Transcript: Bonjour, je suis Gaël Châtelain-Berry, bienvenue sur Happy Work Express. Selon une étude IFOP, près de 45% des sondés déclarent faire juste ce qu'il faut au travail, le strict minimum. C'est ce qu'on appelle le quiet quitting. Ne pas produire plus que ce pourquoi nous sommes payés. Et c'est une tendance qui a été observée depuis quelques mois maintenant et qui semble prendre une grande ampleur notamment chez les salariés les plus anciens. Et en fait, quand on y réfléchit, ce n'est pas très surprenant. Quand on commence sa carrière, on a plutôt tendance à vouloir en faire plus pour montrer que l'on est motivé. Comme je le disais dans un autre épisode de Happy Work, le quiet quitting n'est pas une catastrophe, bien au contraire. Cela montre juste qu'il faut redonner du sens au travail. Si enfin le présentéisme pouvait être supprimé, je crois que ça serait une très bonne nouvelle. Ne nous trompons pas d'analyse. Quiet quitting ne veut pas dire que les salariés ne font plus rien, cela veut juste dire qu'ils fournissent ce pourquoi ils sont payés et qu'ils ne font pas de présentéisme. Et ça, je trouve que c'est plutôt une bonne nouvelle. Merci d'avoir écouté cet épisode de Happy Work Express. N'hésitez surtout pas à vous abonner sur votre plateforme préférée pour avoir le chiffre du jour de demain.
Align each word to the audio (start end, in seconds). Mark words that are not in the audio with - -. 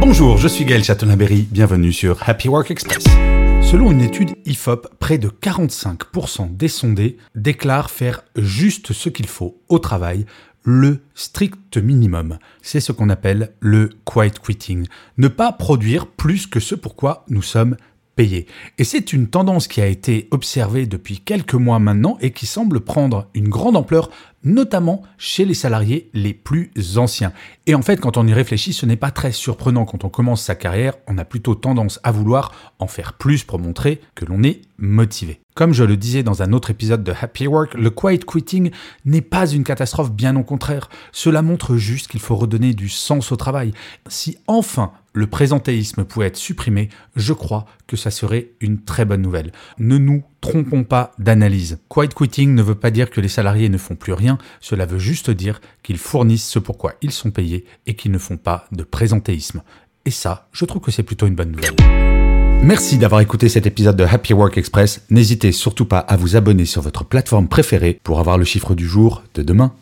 Bonjour, 0.00 0.38
je 0.38 0.48
suis 0.48 0.64
Gaël 0.64 0.82
Châtelain-Berry, 0.82 1.46
bienvenue 1.50 1.92
sur 1.92 2.26
Happy 2.26 2.48
Work 2.48 2.70
Express. 2.70 3.04
Selon 3.60 3.90
une 3.90 4.00
étude 4.00 4.30
IFOP, 4.46 4.88
près 4.98 5.18
de 5.18 5.28
45% 5.28 6.56
des 6.56 6.68
sondés 6.68 7.18
déclarent 7.34 7.90
faire 7.90 8.24
juste 8.34 8.94
ce 8.94 9.10
qu'il 9.10 9.26
faut 9.26 9.60
au 9.68 9.78
travail, 9.78 10.24
le 10.62 11.02
strict 11.14 11.76
minimum. 11.76 12.38
C'est 12.62 12.80
ce 12.80 12.92
qu'on 12.92 13.10
appelle 13.10 13.52
le 13.60 13.90
quiet 14.06 14.32
quitting. 14.42 14.86
Ne 15.18 15.28
pas 15.28 15.52
produire 15.52 16.06
plus 16.06 16.46
que 16.46 16.60
ce 16.60 16.74
pourquoi 16.74 17.26
nous 17.28 17.42
sommes 17.42 17.76
payés. 18.16 18.46
Et 18.78 18.84
c'est 18.84 19.12
une 19.12 19.28
tendance 19.28 19.68
qui 19.68 19.82
a 19.82 19.86
été 19.86 20.28
observée 20.30 20.86
depuis 20.86 21.20
quelques 21.20 21.54
mois 21.54 21.78
maintenant 21.78 22.16
et 22.22 22.32
qui 22.32 22.46
semble 22.46 22.80
prendre 22.80 23.28
une 23.34 23.50
grande 23.50 23.76
ampleur 23.76 24.10
notamment 24.44 25.02
chez 25.18 25.44
les 25.44 25.54
salariés 25.54 26.10
les 26.14 26.34
plus 26.34 26.70
anciens. 26.96 27.32
Et 27.66 27.74
en 27.74 27.82
fait, 27.82 27.98
quand 27.98 28.16
on 28.16 28.26
y 28.26 28.32
réfléchit, 28.32 28.72
ce 28.72 28.86
n'est 28.86 28.96
pas 28.96 29.10
très 29.10 29.32
surprenant. 29.32 29.84
Quand 29.84 30.04
on 30.04 30.08
commence 30.08 30.42
sa 30.42 30.54
carrière, 30.54 30.94
on 31.06 31.18
a 31.18 31.24
plutôt 31.24 31.54
tendance 31.54 32.00
à 32.02 32.12
vouloir 32.12 32.52
en 32.78 32.86
faire 32.86 33.14
plus 33.14 33.44
pour 33.44 33.58
montrer 33.58 34.00
que 34.14 34.24
l'on 34.24 34.42
est 34.42 34.62
motivé. 34.78 35.40
Comme 35.54 35.74
je 35.74 35.84
le 35.84 35.96
disais 35.96 36.22
dans 36.22 36.42
un 36.42 36.52
autre 36.52 36.70
épisode 36.70 37.04
de 37.04 37.12
Happy 37.12 37.46
Work, 37.46 37.74
le 37.74 37.90
quiet 37.90 38.20
quitting 38.20 38.70
n'est 39.04 39.20
pas 39.20 39.46
une 39.46 39.64
catastrophe, 39.64 40.12
bien 40.12 40.36
au 40.36 40.42
contraire. 40.42 40.88
Cela 41.12 41.42
montre 41.42 41.76
juste 41.76 42.08
qu'il 42.08 42.20
faut 42.20 42.36
redonner 42.36 42.72
du 42.72 42.88
sens 42.88 43.30
au 43.32 43.36
travail. 43.36 43.72
Si 44.08 44.38
enfin 44.46 44.92
le 45.12 45.26
présentéisme 45.26 46.04
pouvait 46.04 46.26
être 46.26 46.36
supprimé, 46.36 46.88
je 47.16 47.32
crois 47.32 47.66
que 47.86 47.96
ça 47.96 48.10
serait 48.10 48.52
une 48.60 48.82
très 48.82 49.04
bonne 49.04 49.22
nouvelle. 49.22 49.52
Ne 49.78 49.98
nous 49.98 50.22
trompons 50.40 50.84
pas 50.84 51.12
d'analyse. 51.18 51.78
Quiet 51.88 52.08
quitting 52.08 52.54
ne 52.54 52.62
veut 52.62 52.74
pas 52.74 52.90
dire 52.90 53.10
que 53.10 53.20
les 53.20 53.28
salariés 53.28 53.68
ne 53.68 53.78
font 53.78 53.94
plus 53.94 54.12
rien, 54.12 54.38
cela 54.60 54.86
veut 54.86 54.98
juste 54.98 55.30
dire 55.30 55.60
qu'ils 55.82 55.98
fournissent 55.98 56.48
ce 56.48 56.58
pourquoi 56.58 56.94
ils 57.02 57.12
sont 57.12 57.30
payés 57.30 57.64
et 57.86 57.94
qu'ils 57.94 58.12
ne 58.12 58.18
font 58.18 58.36
pas 58.36 58.66
de 58.72 58.82
présentéisme. 58.82 59.62
Et 60.06 60.10
ça, 60.10 60.48
je 60.52 60.64
trouve 60.64 60.82
que 60.82 60.90
c'est 60.90 61.02
plutôt 61.02 61.26
une 61.26 61.34
bonne 61.34 61.52
nouvelle. 61.52 61.76
Merci 62.62 62.98
d'avoir 62.98 63.22
écouté 63.22 63.48
cet 63.48 63.66
épisode 63.66 63.96
de 63.96 64.04
Happy 64.04 64.34
Work 64.34 64.58
Express. 64.58 65.02
N'hésitez 65.08 65.50
surtout 65.50 65.86
pas 65.86 65.98
à 65.98 66.16
vous 66.16 66.36
abonner 66.36 66.66
sur 66.66 66.82
votre 66.82 67.04
plateforme 67.04 67.48
préférée 67.48 67.98
pour 68.02 68.20
avoir 68.20 68.36
le 68.36 68.44
chiffre 68.44 68.74
du 68.74 68.86
jour 68.86 69.22
de 69.34 69.42
demain. 69.42 69.72